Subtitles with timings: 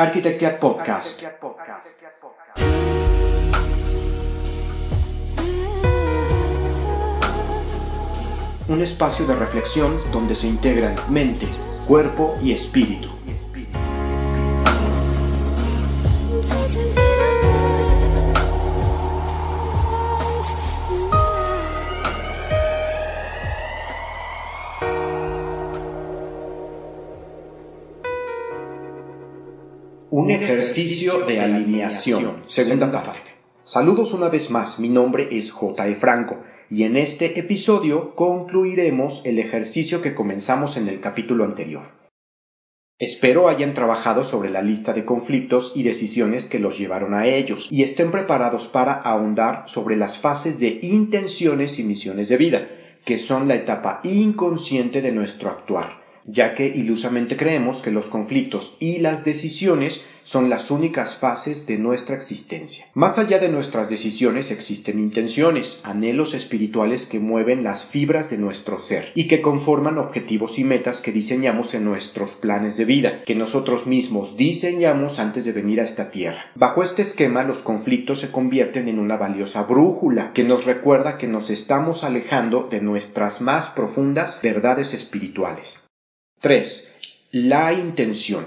[0.00, 1.24] Arquitectia Podcast.
[8.68, 11.48] Un espacio de reflexión donde se integran mente,
[11.88, 13.17] cuerpo y espíritu.
[30.18, 32.42] Un ejercicio de alineación.
[32.48, 33.30] Segunda parte.
[33.62, 35.94] Saludos una vez más, mi nombre es J.E.
[35.94, 41.84] Franco y en este episodio concluiremos el ejercicio que comenzamos en el capítulo anterior.
[42.98, 47.68] Espero hayan trabajado sobre la lista de conflictos y decisiones que los llevaron a ellos
[47.70, 52.68] y estén preparados para ahondar sobre las fases de intenciones y misiones de vida,
[53.04, 58.76] que son la etapa inconsciente de nuestro actuar ya que ilusamente creemos que los conflictos
[58.78, 62.84] y las decisiones son las únicas fases de nuestra existencia.
[62.92, 68.78] Más allá de nuestras decisiones existen intenciones, anhelos espirituales que mueven las fibras de nuestro
[68.78, 73.34] ser y que conforman objetivos y metas que diseñamos en nuestros planes de vida, que
[73.34, 76.52] nosotros mismos diseñamos antes de venir a esta tierra.
[76.54, 81.26] Bajo este esquema los conflictos se convierten en una valiosa brújula que nos recuerda que
[81.26, 85.87] nos estamos alejando de nuestras más profundas verdades espirituales.
[86.40, 86.92] 3.
[87.32, 88.46] La intención.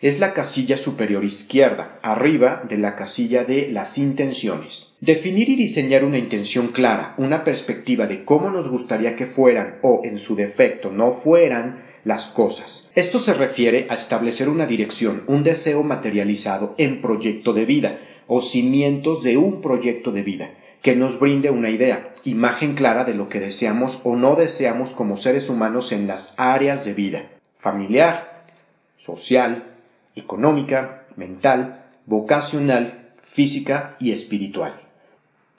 [0.00, 4.94] Es la casilla superior izquierda, arriba de la casilla de las intenciones.
[5.00, 10.02] Definir y diseñar una intención clara, una perspectiva de cómo nos gustaría que fueran o,
[10.04, 12.90] en su defecto, no fueran las cosas.
[12.94, 17.98] Esto se refiere a establecer una dirección, un deseo materializado en proyecto de vida
[18.28, 23.14] o cimientos de un proyecto de vida que nos brinde una idea, imagen clara de
[23.14, 28.44] lo que deseamos o no deseamos como seres humanos en las áreas de vida, familiar,
[28.96, 29.64] social,
[30.16, 34.74] económica, mental, vocacional, física y espiritual.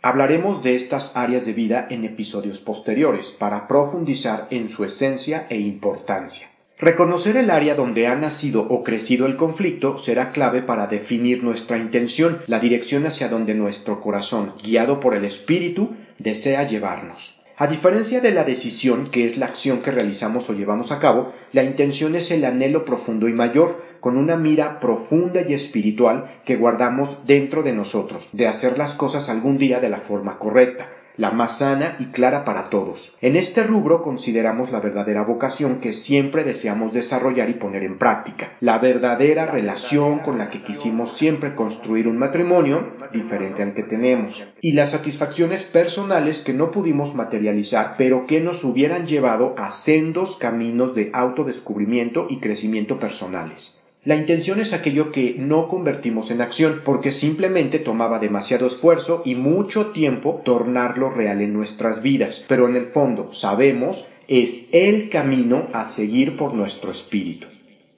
[0.00, 5.58] Hablaremos de estas áreas de vida en episodios posteriores para profundizar en su esencia e
[5.58, 6.48] importancia.
[6.80, 11.76] Reconocer el área donde ha nacido o crecido el conflicto será clave para definir nuestra
[11.76, 17.40] intención, la dirección hacia donde nuestro corazón, guiado por el espíritu, desea llevarnos.
[17.56, 21.32] A diferencia de la decisión, que es la acción que realizamos o llevamos a cabo,
[21.50, 26.54] la intención es el anhelo profundo y mayor, con una mira profunda y espiritual que
[26.54, 30.88] guardamos dentro de nosotros, de hacer las cosas algún día de la forma correcta,
[31.18, 33.16] la más sana y clara para todos.
[33.20, 38.56] En este rubro consideramos la verdadera vocación que siempre deseamos desarrollar y poner en práctica,
[38.60, 44.48] la verdadera relación con la que quisimos siempre construir un matrimonio diferente al que tenemos,
[44.60, 50.36] y las satisfacciones personales que no pudimos materializar, pero que nos hubieran llevado a sendos
[50.36, 53.77] caminos de autodescubrimiento y crecimiento personales.
[54.04, 59.34] La intención es aquello que no convertimos en acción porque simplemente tomaba demasiado esfuerzo y
[59.34, 65.66] mucho tiempo tornarlo real en nuestras vidas, pero en el fondo sabemos es el camino
[65.72, 67.48] a seguir por nuestro espíritu.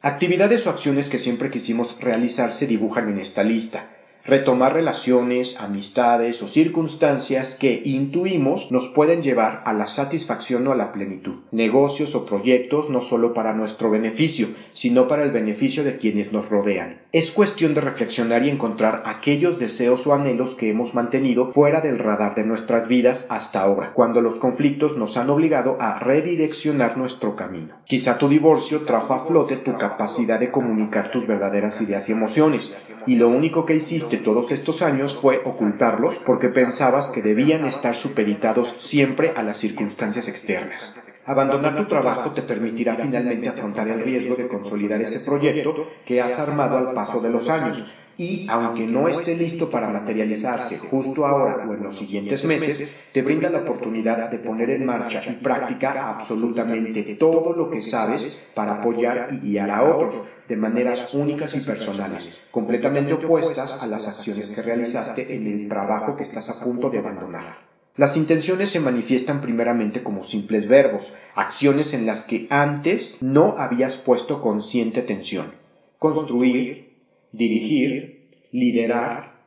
[0.00, 3.90] Actividades o acciones que siempre quisimos realizar se dibujan en esta lista
[4.24, 10.76] retomar relaciones, amistades o circunstancias que intuimos nos pueden llevar a la satisfacción o a
[10.76, 11.40] la plenitud.
[11.50, 16.48] Negocios o proyectos no solo para nuestro beneficio, sino para el beneficio de quienes nos
[16.48, 17.02] rodean.
[17.12, 21.98] Es cuestión de reflexionar y encontrar aquellos deseos o anhelos que hemos mantenido fuera del
[21.98, 27.36] radar de nuestras vidas hasta ahora, cuando los conflictos nos han obligado a redireccionar nuestro
[27.36, 27.74] camino.
[27.86, 32.76] Quizá tu divorcio trajo a flote tu capacidad de comunicar tus verdaderas ideas y emociones,
[33.06, 37.94] y lo único que hiciste todos estos años fue ocultarlos porque pensabas que debían estar
[37.94, 41.00] supeditados siempre a las circunstancias externas.
[41.24, 46.38] Abandonar tu trabajo te permitirá finalmente afrontar el riesgo de consolidar ese proyecto que has
[46.38, 51.66] armado al paso de los años y, aunque no esté listo para materializarse justo ahora
[51.68, 56.10] o en los siguientes meses, te brinda la oportunidad de poner en marcha y práctica
[56.10, 61.60] absolutamente todo lo que sabes para apoyar y guiar a otros de maneras únicas y
[61.60, 66.90] personales, completamente opuestas a las acciones que realizaste en el trabajo que estás a punto
[66.90, 67.72] de abandonar.
[67.94, 73.98] Las intenciones se manifiestan primeramente como simples verbos, acciones en las que antes no habías
[73.98, 75.52] puesto consciente atención.
[75.98, 76.91] Construir,
[77.32, 79.40] dirigir, liderar,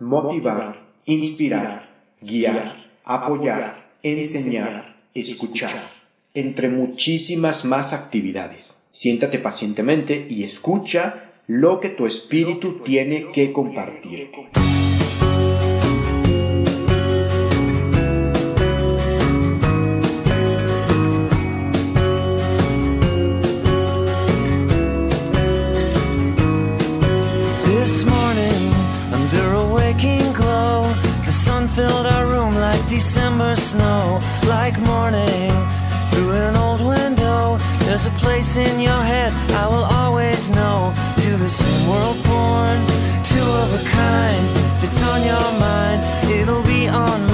[0.00, 1.88] motivar, inspirar,
[2.20, 5.90] guiar, apoyar, enseñar, escuchar,
[6.34, 8.82] entre muchísimas más actividades.
[8.90, 14.30] Siéntate pacientemente y escucha lo que tu espíritu tiene que compartir.
[33.56, 35.50] Snow, like morning
[36.10, 37.58] through an old window.
[37.86, 40.92] There's a place in your head I will always know.
[41.22, 42.78] To the same world born,
[43.24, 44.44] two of a kind.
[44.74, 46.00] If it's on your mind,
[46.30, 47.27] it'll be on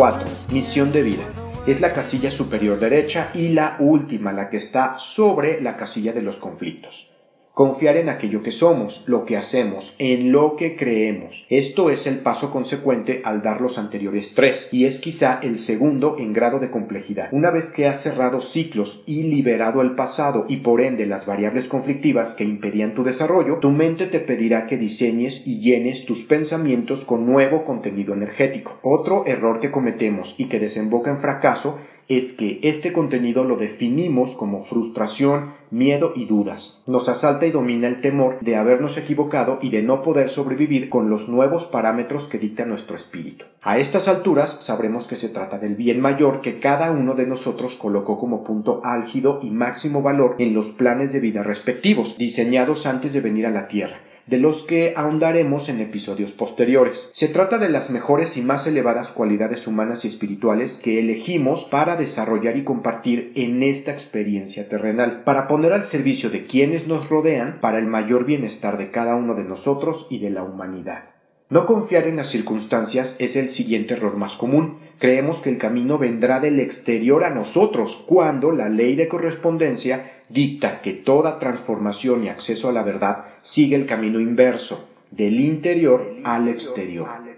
[0.00, 0.24] 4.
[0.50, 1.24] Misión de vida.
[1.66, 6.22] Es la casilla superior derecha y la última, la que está sobre la casilla de
[6.22, 7.10] los conflictos.
[7.52, 11.46] Confiar en aquello que somos, lo que hacemos, en lo que creemos.
[11.50, 16.14] Esto es el paso consecuente al dar los anteriores tres, y es quizá el segundo
[16.18, 17.28] en grado de complejidad.
[17.32, 21.66] Una vez que has cerrado ciclos y liberado el pasado y por ende las variables
[21.66, 27.04] conflictivas que impedían tu desarrollo, tu mente te pedirá que diseñes y llenes tus pensamientos
[27.04, 28.78] con nuevo contenido energético.
[28.82, 31.78] Otro error que cometemos y que desemboca en fracaso
[32.10, 36.82] es que este contenido lo definimos como frustración, miedo y dudas.
[36.88, 41.08] Nos asalta y domina el temor de habernos equivocado y de no poder sobrevivir con
[41.08, 43.44] los nuevos parámetros que dicta nuestro espíritu.
[43.62, 47.76] A estas alturas sabremos que se trata del bien mayor que cada uno de nosotros
[47.76, 53.12] colocó como punto álgido y máximo valor en los planes de vida respectivos, diseñados antes
[53.12, 57.10] de venir a la Tierra de los que ahondaremos en episodios posteriores.
[57.12, 61.96] Se trata de las mejores y más elevadas cualidades humanas y espirituales que elegimos para
[61.96, 67.60] desarrollar y compartir en esta experiencia terrenal, para poner al servicio de quienes nos rodean
[67.60, 71.10] para el mayor bienestar de cada uno de nosotros y de la humanidad.
[71.48, 74.78] No confiar en las circunstancias es el siguiente error más común.
[75.00, 80.82] Creemos que el camino vendrá del exterior a nosotros, cuando la ley de correspondencia dicta
[80.82, 86.48] que toda transformación y acceso a la verdad sigue el camino inverso, del interior al
[86.48, 87.29] exterior.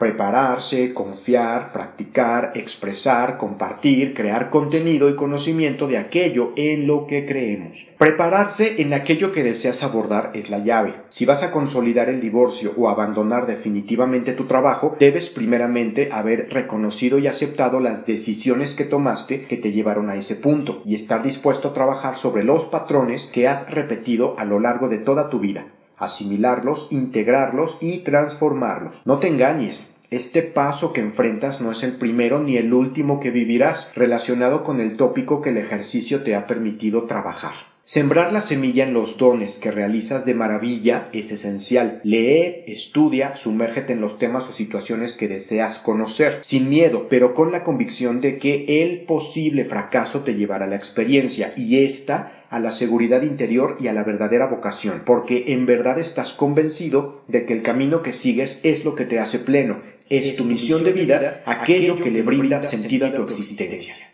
[0.00, 7.86] Prepararse, confiar, practicar, expresar, compartir, crear contenido y conocimiento de aquello en lo que creemos.
[7.98, 10.94] Prepararse en aquello que deseas abordar es la llave.
[11.10, 17.18] Si vas a consolidar el divorcio o abandonar definitivamente tu trabajo, debes primeramente haber reconocido
[17.18, 21.68] y aceptado las decisiones que tomaste que te llevaron a ese punto y estar dispuesto
[21.68, 25.66] a trabajar sobre los patrones que has repetido a lo largo de toda tu vida
[26.00, 29.02] asimilarlos, integrarlos y transformarlos.
[29.04, 33.30] No te engañes, este paso que enfrentas no es el primero ni el último que
[33.30, 37.69] vivirás relacionado con el tópico que el ejercicio te ha permitido trabajar.
[37.82, 42.00] Sembrar la semilla en los dones que realizas de maravilla es esencial.
[42.04, 47.52] Lee, estudia, sumérgete en los temas o situaciones que deseas conocer, sin miedo, pero con
[47.52, 52.58] la convicción de que el posible fracaso te llevará a la experiencia y esta a
[52.58, 57.54] la seguridad interior y a la verdadera vocación, porque en verdad estás convencido de que
[57.54, 59.80] el camino que sigues es lo que te hace pleno,
[60.10, 64.09] es, tu misión de vida, aquello que le brinda sentido a tu existencia.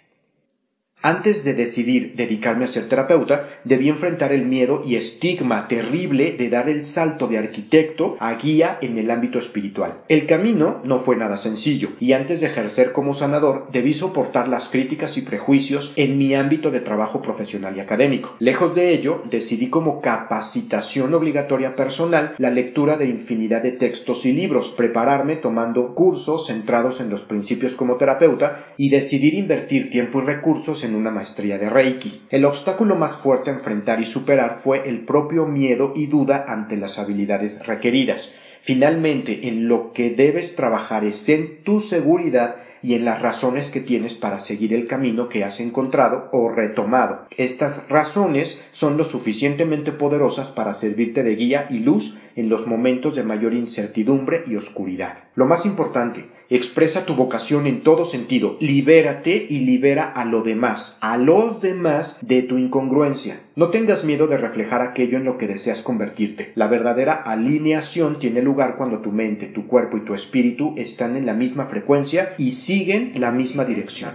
[1.03, 6.49] Antes de decidir dedicarme a ser terapeuta, debí enfrentar el miedo y estigma terrible de
[6.49, 9.99] dar el salto de arquitecto a guía en el ámbito espiritual.
[10.09, 14.69] El camino no fue nada sencillo, y antes de ejercer como sanador, debí soportar las
[14.69, 18.35] críticas y prejuicios en mi ámbito de trabajo profesional y académico.
[18.41, 24.33] Lejos de ello, decidí como capacitación obligatoria personal la lectura de infinidad de textos y
[24.33, 30.25] libros, prepararme tomando cursos centrados en los principios como terapeuta y decidir invertir tiempo y
[30.25, 32.27] recursos una maestría de Reiki.
[32.31, 36.77] El obstáculo más fuerte a enfrentar y superar fue el propio miedo y duda ante
[36.77, 38.35] las habilidades requeridas.
[38.61, 43.81] Finalmente, en lo que debes trabajar es en tu seguridad y en las razones que
[43.81, 47.27] tienes para seguir el camino que has encontrado o retomado.
[47.37, 53.15] Estas razones son lo suficientemente poderosas para servirte de guía y luz en los momentos
[53.15, 55.25] de mayor incertidumbre y oscuridad.
[55.35, 60.99] Lo más importante, expresa tu vocación en todo sentido, libérate y libera a lo demás,
[61.01, 63.41] a los demás de tu incongruencia.
[63.57, 66.53] No tengas miedo de reflejar aquello en lo que deseas convertirte.
[66.55, 71.27] La verdadera alineación tiene lugar cuando tu mente, tu cuerpo y tu espíritu están en
[71.27, 74.13] la misma frecuencia y siguen la misma dirección.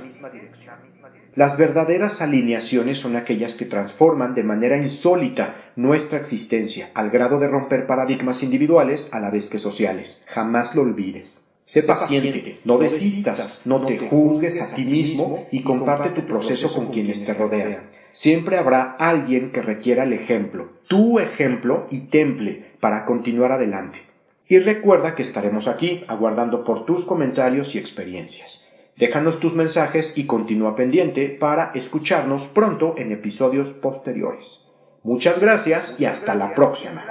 [1.34, 7.48] Las verdaderas alineaciones son aquellas que transforman de manera insólita nuestra existencia, al grado de
[7.48, 10.26] romper paradigmas individuales a la vez que sociales.
[10.28, 11.51] Jamás lo olvides.
[11.64, 16.88] Sé paciente, no desistas, no te juzgues a ti mismo y comparte tu proceso con
[16.88, 17.90] quienes te rodean.
[18.10, 24.00] Siempre habrá alguien que requiera el ejemplo, tu ejemplo y temple para continuar adelante.
[24.48, 28.68] Y recuerda que estaremos aquí aguardando por tus comentarios y experiencias.
[28.98, 34.66] Déjanos tus mensajes y continúa pendiente para escucharnos pronto en episodios posteriores.
[35.04, 37.06] Muchas gracias y hasta la próxima.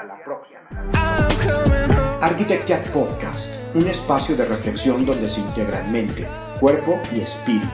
[2.20, 6.28] Architecture Podcast, un espacio de reflexión donde se integran mente,
[6.60, 7.66] cuerpo y espíritu.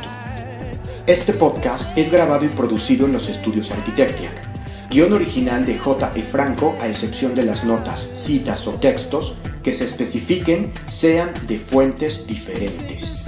[1.05, 4.89] Este podcast es grabado y producido en los estudios Architectiac.
[4.89, 6.13] Guión original de J.
[6.15, 6.23] E.
[6.23, 12.25] Franco, a excepción de las notas, citas o textos que se especifiquen sean de fuentes
[12.29, 13.27] diferentes.